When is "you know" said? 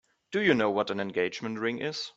0.41-0.71